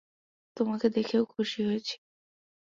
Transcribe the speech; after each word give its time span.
তোমাকে 0.57 0.87
দেখেও 0.89 1.23
খুশি 1.33 1.59
হয়েছি। 1.63 1.95